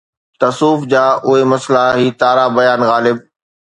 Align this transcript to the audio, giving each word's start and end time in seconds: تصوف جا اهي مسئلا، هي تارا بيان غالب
تصوف 0.39 0.79
جا 0.91 1.03
اهي 1.27 1.43
مسئلا، 1.53 1.83
هي 1.99 2.07
تارا 2.19 2.45
بيان 2.57 2.79
غالب 2.91 3.17